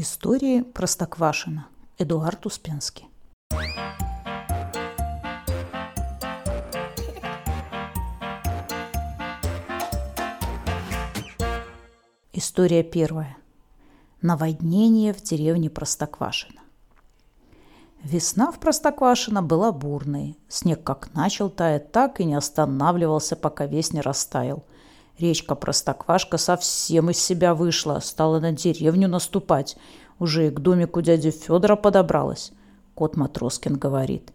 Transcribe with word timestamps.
Истории 0.00 0.62
Простоквашина. 0.62 1.66
Эдуард 1.98 2.46
Успенский. 2.46 3.08
История 12.32 12.84
первая. 12.84 13.36
Наводнение 14.22 15.12
в 15.12 15.20
деревне 15.20 15.68
Простоквашино. 15.68 16.60
Весна 18.04 18.52
в 18.52 18.60
Простоквашино 18.60 19.42
была 19.42 19.72
бурной. 19.72 20.38
Снег 20.46 20.84
как 20.84 21.12
начал 21.12 21.50
таять, 21.50 21.90
так 21.90 22.20
и 22.20 22.24
не 22.24 22.36
останавливался, 22.36 23.34
пока 23.34 23.66
весь 23.66 23.92
не 23.92 24.00
растаял. 24.00 24.62
Речка 25.18 25.56
Простоквашка 25.56 26.38
совсем 26.38 27.10
из 27.10 27.18
себя 27.18 27.54
вышла, 27.54 27.98
стала 28.00 28.38
на 28.38 28.52
деревню 28.52 29.08
наступать. 29.08 29.76
Уже 30.18 30.46
и 30.46 30.50
к 30.50 30.60
домику 30.60 31.00
дяди 31.00 31.30
Федора 31.30 31.74
подобралась. 31.74 32.52
Кот 32.94 33.16
Матроскин 33.16 33.76
говорит. 33.76 34.32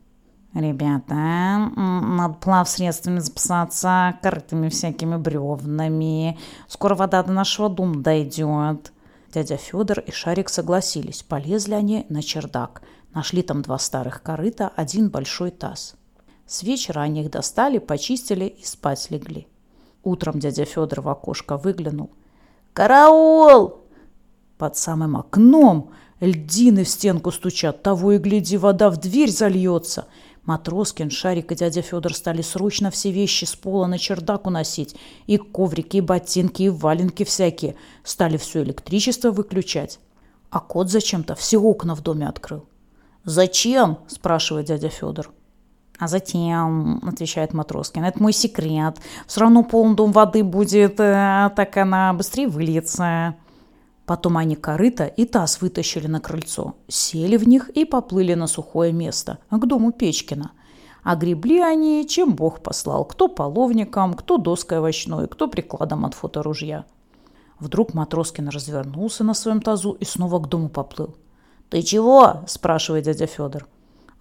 «Ребята, 0.53 1.71
надо 1.75 2.35
плав 2.35 2.69
средствами 2.69 3.19
запасаться, 3.19 4.19
корытыми 4.21 4.69
всякими 4.69 5.15
бревнами. 5.15 6.37
Скоро 6.67 6.95
вода 6.95 7.23
до 7.23 7.31
нашего 7.31 7.69
дома 7.69 8.01
дойдет». 8.03 8.93
Дядя 9.33 9.57
Федор 9.57 9.99
и 9.99 10.11
Шарик 10.11 10.49
согласились. 10.49 11.23
Полезли 11.23 11.73
они 11.73 12.05
на 12.09 12.21
чердак. 12.21 12.83
Нашли 13.15 13.41
там 13.41 13.63
два 13.63 13.79
старых 13.79 14.21
корыта, 14.21 14.71
один 14.75 15.09
большой 15.09 15.49
таз. 15.49 15.95
С 16.45 16.61
вечера 16.61 17.01
они 17.01 17.21
их 17.23 17.31
достали, 17.31 17.79
почистили 17.79 18.45
и 18.45 18.63
спать 18.63 19.09
легли. 19.09 19.47
Утром 20.03 20.39
дядя 20.39 20.65
Федор 20.65 21.01
в 21.01 21.09
окошко 21.09 21.57
выглянул. 21.57 22.11
«Караул!» 22.73 23.81
Под 24.57 24.77
самым 24.77 25.17
окном 25.17 25.91
льдины 26.19 26.83
в 26.83 26.89
стенку 26.89 27.31
стучат. 27.31 27.83
Того 27.83 28.13
и 28.13 28.17
гляди, 28.17 28.57
вода 28.57 28.89
в 28.89 28.97
дверь 28.97 29.31
зальется. 29.31 30.07
Матроскин, 30.45 31.09
Шарик 31.09 31.51
и 31.53 31.55
дядя 31.55 31.81
Федор 31.81 32.13
стали 32.13 32.41
срочно 32.41 32.91
все 32.91 33.11
вещи 33.11 33.45
с 33.45 33.55
пола 33.55 33.87
на 33.87 33.97
чердак 33.97 34.45
уносить. 34.45 34.95
И 35.25 35.37
коврики, 35.37 35.97
и 35.97 36.01
ботинки, 36.01 36.63
и 36.63 36.69
валенки 36.69 37.23
всякие. 37.23 37.75
Стали 38.03 38.37
все 38.37 38.61
электричество 38.63 39.31
выключать. 39.31 39.99
А 40.49 40.59
кот 40.59 40.89
зачем-то 40.89 41.35
все 41.35 41.57
окна 41.59 41.95
в 41.95 42.01
доме 42.01 42.27
открыл. 42.27 42.65
«Зачем?»– 43.23 43.99
спрашивает 44.07 44.67
дядя 44.67 44.89
Федор. 44.89 45.31
А 45.99 46.07
затем, 46.07 47.01
отвечает 47.07 47.53
Матроскин, 47.53 48.03
это 48.03 48.21
мой 48.21 48.33
секрет. 48.33 48.97
Все 49.27 49.41
равно 49.41 49.63
полный 49.63 49.95
дом 49.95 50.11
воды 50.11 50.43
будет, 50.43 50.99
э, 50.99 51.51
так 51.55 51.77
она 51.77 52.13
быстрее 52.13 52.47
выльется. 52.47 53.35
Потом 54.05 54.37
они 54.37 54.55
корыто 54.55 55.05
и 55.05 55.25
таз 55.25 55.61
вытащили 55.61 56.07
на 56.07 56.19
крыльцо, 56.19 56.75
сели 56.87 57.37
в 57.37 57.47
них 57.47 57.69
и 57.69 57.85
поплыли 57.85 58.33
на 58.33 58.47
сухое 58.47 58.91
место, 58.91 59.37
к 59.49 59.65
дому 59.65 59.91
Печкина. 59.91 60.51
А 61.03 61.15
гребли 61.15 61.59
они, 61.59 62.07
чем 62.07 62.33
Бог 62.33 62.61
послал, 62.61 63.05
кто 63.05 63.27
половником, 63.27 64.13
кто 64.13 64.37
доской 64.37 64.79
овощной, 64.79 65.27
кто 65.27 65.47
прикладом 65.47 66.05
от 66.05 66.15
фоторужья. 66.15 66.85
Вдруг 67.59 67.93
Матроскин 67.93 68.49
развернулся 68.49 69.23
на 69.23 69.33
своем 69.33 69.61
тазу 69.61 69.91
и 69.91 70.05
снова 70.05 70.39
к 70.39 70.49
дому 70.49 70.69
поплыл. 70.69 71.15
«Ты 71.69 71.81
чего?»– 71.81 72.41
спрашивает 72.47 73.05
дядя 73.05 73.25
Федор. 73.25 73.67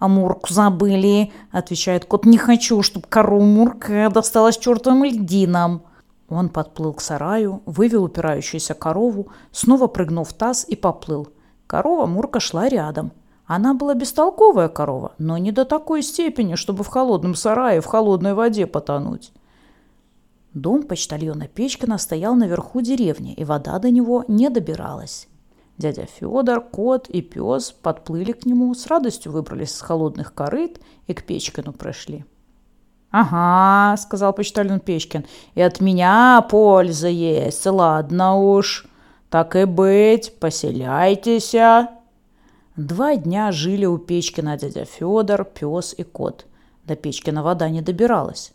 «А 0.03 0.09
Мурку 0.09 0.53
забыли»,– 0.53 1.31
отвечает 1.53 2.03
кот. 2.03 2.25
«Не 2.25 2.37
хочу, 2.37 2.81
чтобы 2.81 3.07
корову 3.07 3.45
Мурка 3.45 4.09
досталась 4.13 4.57
чертовым 4.57 5.05
льдинам». 5.05 5.83
Он 6.27 6.49
подплыл 6.49 6.91
к 6.91 6.99
сараю, 6.99 7.61
вывел 7.65 8.03
упирающуюся 8.03 8.73
корову, 8.73 9.29
снова 9.53 9.87
прыгнул 9.87 10.25
в 10.25 10.33
таз 10.33 10.65
и 10.67 10.75
поплыл. 10.75 11.29
Корова 11.67 12.05
Мурка 12.05 12.41
шла 12.41 12.67
рядом. 12.67 13.13
Она 13.45 13.73
была 13.73 13.93
бестолковая 13.93 14.67
корова, 14.67 15.13
но 15.19 15.37
не 15.37 15.53
до 15.53 15.63
такой 15.63 16.03
степени, 16.03 16.55
чтобы 16.55 16.83
в 16.83 16.87
холодном 16.87 17.33
сарае 17.33 17.79
в 17.79 17.85
холодной 17.85 18.33
воде 18.33 18.67
потонуть. 18.67 19.31
Дом 20.53 20.83
почтальона 20.83 21.47
Печкина 21.47 21.97
стоял 21.97 22.35
наверху 22.35 22.81
деревни, 22.81 23.33
и 23.33 23.45
вода 23.45 23.79
до 23.79 23.89
него 23.89 24.25
не 24.27 24.49
добиралась. 24.49 25.29
Дядя 25.83 26.05
Федор, 26.05 26.61
кот 26.61 27.09
и 27.09 27.21
пес 27.21 27.73
подплыли 27.73 28.31
к 28.31 28.45
нему, 28.45 28.73
с 28.73 28.87
радостью 28.87 29.33
выбрались 29.33 29.75
с 29.75 29.81
холодных 29.81 30.33
корыт 30.33 30.79
и 31.07 31.13
к 31.13 31.25
Печкину 31.25 31.73
прошли. 31.73 32.23
«Ага»,— 33.11 33.97
сказал 34.01 34.31
почтальон 34.31 34.79
Печкин,— 34.79 35.25
«и 35.55 35.61
от 35.61 35.81
меня 35.81 36.41
польза 36.49 37.09
есть, 37.09 37.65
ладно 37.65 38.37
уж. 38.37 38.85
Так 39.29 39.57
и 39.57 39.65
быть, 39.65 40.39
поселяйтесь». 40.39 41.53
Два 42.77 43.17
дня 43.17 43.51
жили 43.51 43.85
у 43.85 43.97
Печкина 43.97 44.57
дядя 44.57 44.85
Федор, 44.85 45.43
пес 45.43 45.93
и 45.97 46.03
кот. 46.03 46.45
До 46.85 46.95
Печкина 46.95 47.43
вода 47.43 47.67
не 47.67 47.81
добиралась. 47.81 48.53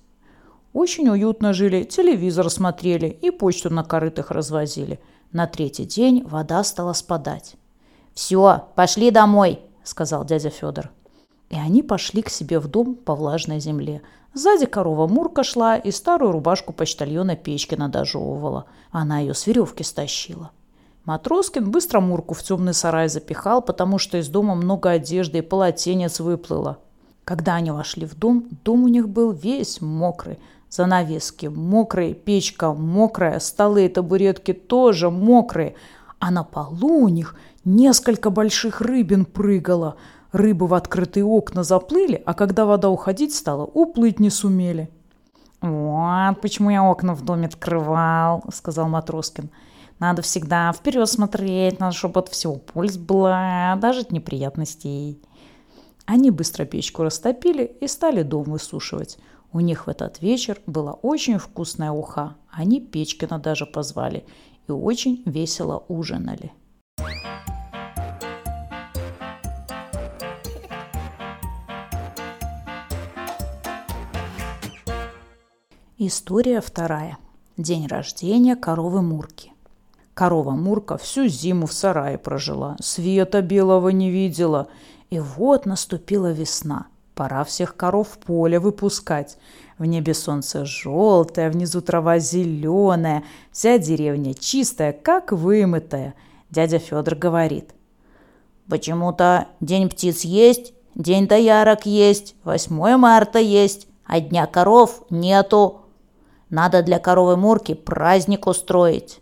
Очень 0.72 1.10
уютно 1.10 1.52
жили, 1.52 1.82
телевизор 1.82 2.48
смотрели 2.48 3.08
и 3.08 3.30
почту 3.30 3.68
на 3.68 3.84
корытах 3.84 4.30
развозили. 4.30 4.98
На 5.32 5.46
третий 5.46 5.84
день 5.84 6.24
вода 6.24 6.64
стала 6.64 6.92
спадать. 6.94 7.56
«Все, 8.14 8.64
пошли 8.74 9.10
домой»,— 9.10 9.60
сказал 9.84 10.24
дядя 10.24 10.50
Федор. 10.50 10.90
И 11.50 11.56
они 11.56 11.82
пошли 11.82 12.22
к 12.22 12.30
себе 12.30 12.58
в 12.58 12.68
дом 12.68 12.94
по 12.94 13.14
влажной 13.14 13.60
земле. 13.60 14.02
Сзади 14.34 14.66
корова 14.66 15.06
Мурка 15.06 15.42
шла 15.42 15.76
и 15.76 15.90
старую 15.90 16.32
рубашку 16.32 16.72
почтальона 16.72 17.36
Печкина 17.36 17.88
дожевывала. 17.88 18.66
Она 18.90 19.18
ее 19.20 19.34
с 19.34 19.46
веревки 19.46 19.82
стащила. 19.82 20.50
Матроскин 21.04 21.70
быстро 21.70 22.00
Мурку 22.00 22.34
в 22.34 22.42
темный 22.42 22.74
сарай 22.74 23.08
запихал, 23.08 23.62
потому 23.62 23.98
что 23.98 24.18
из 24.18 24.28
дома 24.28 24.54
много 24.54 24.90
одежды 24.90 25.38
и 25.38 25.42
полотенец 25.42 26.20
выплыло. 26.20 26.78
Когда 27.24 27.54
они 27.54 27.70
вошли 27.70 28.06
в 28.06 28.14
дом, 28.14 28.46
дом 28.64 28.84
у 28.84 28.88
них 28.88 29.08
был 29.08 29.32
весь 29.32 29.80
мокрый. 29.80 30.38
Занавески 30.70 31.46
мокрые, 31.46 32.14
печка 32.14 32.72
мокрая, 32.72 33.38
столы 33.38 33.86
и 33.86 33.88
табуретки 33.88 34.52
тоже 34.52 35.10
мокрые. 35.10 35.74
А 36.18 36.30
на 36.30 36.44
полу 36.44 37.04
у 37.04 37.08
них 37.08 37.36
несколько 37.64 38.30
больших 38.30 38.80
рыбин 38.80 39.24
прыгало– 39.24 39.96
Рыбы 40.32 40.66
в 40.66 40.74
открытые 40.74 41.24
окна 41.24 41.62
заплыли, 41.62 42.22
а 42.26 42.34
когда 42.34 42.66
вода 42.66 42.90
уходить 42.90 43.34
стала, 43.34 43.64
уплыть 43.64 44.20
не 44.20 44.28
сумели. 44.28 44.90
«Вот 45.60 46.40
почему 46.42 46.70
я 46.70 46.84
окна 46.84 47.14
в 47.14 47.24
доме 47.24 47.46
открывал»,— 47.46 48.44
сказал 48.52 48.88
Матроскин. 48.88 49.50
«Надо 49.98 50.22
всегда 50.22 50.72
вперед 50.72 51.08
смотреть, 51.08 51.80
надо, 51.80 51.96
чтобы 51.96 52.20
от 52.20 52.28
всего 52.28 52.56
польза 52.56 53.00
была, 53.00 53.76
даже 53.80 54.00
от 54.00 54.12
неприятностей». 54.12 55.18
Они 56.04 56.30
быстро 56.30 56.64
печку 56.64 57.02
растопили 57.02 57.64
и 57.64 57.88
стали 57.88 58.22
дом 58.22 58.44
высушивать. 58.44 59.18
У 59.50 59.60
них 59.60 59.86
в 59.86 59.90
этот 59.90 60.20
вечер 60.20 60.60
была 60.66 60.92
очень 60.92 61.38
вкусная 61.38 61.90
уха. 61.90 62.36
Они 62.50 62.80
Печкина 62.80 63.38
даже 63.38 63.64
позвали 63.64 64.26
и 64.68 64.72
очень 64.72 65.22
весело 65.24 65.84
ужинали. 65.88 66.52
История 75.96 76.60
вторая. 76.60 77.18
День 77.56 77.86
рождения 77.86 78.54
коровы 78.54 79.02
Мурки. 79.02 79.52
Корова 80.14 80.52
Мурка 80.52 80.96
всю 80.96 81.26
зиму 81.26 81.66
в 81.66 81.72
сарае 81.72 82.18
прожила, 82.18 82.76
света 82.80 83.40
белого 83.42 83.88
не 83.88 84.10
видела. 84.10 84.68
И 85.10 85.18
вот 85.18 85.64
наступила 85.64 86.30
весна. 86.32 86.86
Пора 87.18 87.42
всех 87.42 87.74
коров 87.74 88.10
в 88.10 88.18
поле 88.18 88.60
выпускать. 88.60 89.38
В 89.76 89.84
небе 89.84 90.14
солнце 90.14 90.64
желтое, 90.64 91.50
внизу 91.50 91.80
трава 91.80 92.20
зеленая, 92.20 93.24
вся 93.50 93.76
деревня 93.78 94.34
чистая, 94.34 94.92
как 94.92 95.32
вымытая. 95.32 96.14
Дядя 96.50 96.78
Федор 96.78 97.16
говорит. 97.16 97.74
Почему-то 98.68 99.48
день 99.58 99.88
птиц 99.88 100.20
есть, 100.20 100.74
день 100.94 101.26
доярок 101.26 101.86
есть, 101.86 102.36
8 102.44 102.96
марта 102.96 103.40
есть, 103.40 103.88
а 104.06 104.20
дня 104.20 104.46
коров 104.46 105.02
нету. 105.10 105.86
Надо 106.50 106.84
для 106.84 107.00
коровы 107.00 107.36
Мурки 107.36 107.74
праздник 107.74 108.46
устроить. 108.46 109.18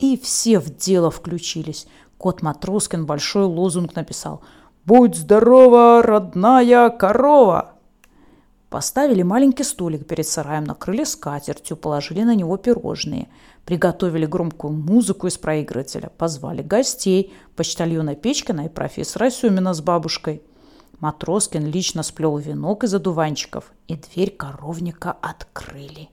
И 0.00 0.18
все 0.18 0.58
в 0.58 0.76
дело 0.76 1.12
включились. 1.12 1.86
Кот 2.18 2.42
Матроскин 2.42 3.06
большой 3.06 3.44
лозунг 3.44 3.94
написал 3.94 4.42
«Будь 4.84 5.14
здорова, 5.14 6.02
родная 6.02 6.90
корова!» 6.90 7.72
Поставили 8.68 9.22
маленький 9.22 9.64
столик 9.64 10.06
перед 10.06 10.26
сараем, 10.26 10.64
накрыли 10.64 11.04
скатертью, 11.04 11.76
положили 11.76 12.22
на 12.22 12.34
него 12.34 12.56
пирожные. 12.56 13.28
Приготовили 13.64 14.26
громкую 14.26 14.72
музыку 14.72 15.26
из 15.28 15.38
проигрывателя. 15.38 16.10
Позвали 16.16 16.62
гостей, 16.62 17.32
почтальона 17.54 18.16
Печкина 18.16 18.66
и 18.66 18.68
профессора 18.68 19.30
Семина 19.30 19.72
с 19.72 19.80
бабушкой. 19.80 20.42
Матроскин 20.98 21.66
лично 21.66 22.02
сплел 22.02 22.36
венок 22.38 22.84
из 22.84 22.94
одуванчиков, 22.94 23.72
и 23.88 23.96
дверь 23.96 24.30
коровника 24.30 25.12
открыли. 25.12 26.08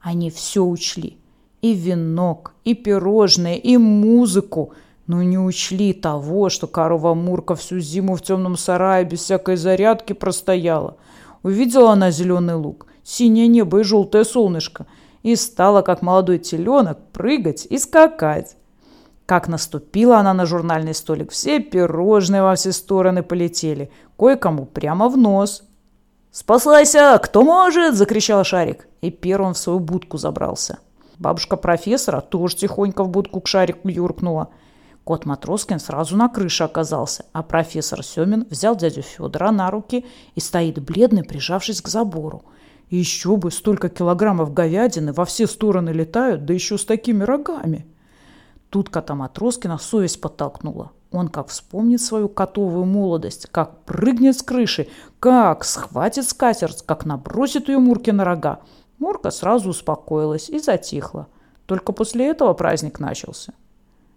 Они 0.00 0.30
все 0.30 0.62
учли. 0.62 1.18
И 1.60 1.74
венок, 1.74 2.54
и 2.64 2.74
пирожные, 2.74 3.58
и 3.58 3.76
музыку. 3.76 4.72
Но 5.06 5.22
не 5.22 5.38
учли 5.38 5.92
того, 5.92 6.48
что 6.48 6.66
корова 6.66 7.14
Мурка 7.14 7.54
всю 7.54 7.78
зиму 7.78 8.16
в 8.16 8.22
темном 8.22 8.56
сарае 8.56 9.04
без 9.04 9.20
всякой 9.20 9.56
зарядки 9.56 10.14
простояла. 10.14 10.96
Увидела 11.42 11.92
она 11.92 12.10
зеленый 12.10 12.54
лук, 12.54 12.86
синее 13.02 13.46
небо 13.46 13.80
и 13.80 13.84
желтое 13.84 14.24
солнышко, 14.24 14.86
и 15.22 15.36
стала, 15.36 15.82
как 15.82 16.00
молодой 16.00 16.38
теленок, 16.38 16.98
прыгать 17.12 17.66
и 17.68 17.76
скакать. 17.78 18.56
Как 19.26 19.48
наступила 19.48 20.18
она 20.18 20.32
на 20.32 20.46
журнальный 20.46 20.94
столик, 20.94 21.32
все 21.32 21.60
пирожные 21.60 22.42
во 22.42 22.54
все 22.54 22.72
стороны 22.72 23.22
полетели, 23.22 23.90
кое-кому 24.18 24.64
прямо 24.64 25.08
в 25.08 25.18
нос. 25.18 25.64
«Спасайся! 26.30 27.18
Кто 27.22 27.42
может?»– 27.42 27.94
закричал 27.96 28.42
Шарик, 28.42 28.88
и 29.02 29.10
первым 29.10 29.54
в 29.54 29.58
свою 29.58 29.80
будку 29.80 30.18
забрался. 30.18 30.78
Бабушка 31.18 31.56
профессора 31.56 32.20
тоже 32.20 32.56
тихонько 32.56 33.04
в 33.04 33.08
будку 33.08 33.40
к 33.40 33.46
Шарику 33.46 33.88
юркнула– 33.88 34.48
Кот 35.04 35.26
Матроскин 35.26 35.78
сразу 35.80 36.16
на 36.16 36.30
крыше 36.30 36.64
оказался, 36.64 37.26
а 37.34 37.42
профессор 37.42 38.02
Семин 38.02 38.46
взял 38.48 38.74
дядю 38.74 39.02
Федора 39.02 39.50
на 39.50 39.70
руки 39.70 40.06
и 40.34 40.40
стоит 40.40 40.82
бледный, 40.82 41.24
прижавшись 41.24 41.82
к 41.82 41.88
забору. 41.88 42.44
Еще 42.88 43.36
бы, 43.36 43.50
столько 43.50 43.90
килограммов 43.90 44.54
говядины 44.54 45.12
во 45.12 45.26
все 45.26 45.46
стороны 45.46 45.90
летают, 45.90 46.46
да 46.46 46.54
еще 46.54 46.78
с 46.78 46.86
такими 46.86 47.22
рогами. 47.22 47.86
Тут 48.70 48.88
кота 48.88 49.14
Матроскина 49.14 49.78
совесть 49.78 50.20
подтолкнула. 50.22 50.92
Он 51.12 51.28
как 51.28 51.48
вспомнит 51.48 52.00
свою 52.00 52.28
котовую 52.28 52.86
молодость, 52.86 53.46
как 53.50 53.84
прыгнет 53.84 54.38
с 54.38 54.42
крыши, 54.42 54.88
как 55.20 55.64
схватит 55.64 56.26
скатерть, 56.26 56.82
как 56.84 57.04
набросит 57.04 57.68
ее 57.68 57.78
Мурке 57.78 58.12
на 58.12 58.24
рога. 58.24 58.60
Мурка 58.98 59.30
сразу 59.30 59.70
успокоилась 59.70 60.48
и 60.48 60.58
затихла. 60.58 61.28
Только 61.66 61.92
после 61.92 62.26
этого 62.26 62.54
праздник 62.54 63.00
начался. 63.00 63.52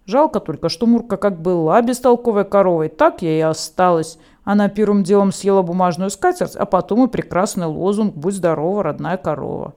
Жалко 0.08 0.40
только, 0.40 0.70
что 0.70 0.86
Мурка 0.86 1.18
как 1.18 1.38
была 1.38 1.82
бестолковой 1.82 2.46
коровой, 2.46 2.88
так 2.88 3.20
ей 3.20 3.40
и 3.40 3.42
осталась. 3.42 4.18
Она 4.42 4.70
первым 4.70 5.02
делом 5.02 5.32
съела 5.32 5.60
бумажную 5.60 6.08
скатерть, 6.08 6.56
а 6.56 6.64
потом 6.64 7.04
и 7.04 7.10
прекрасный 7.10 7.66
лозунг 7.66 8.14
«Будь 8.14 8.32
здорова, 8.32 8.82
родная 8.82 9.18
корова». 9.18 9.74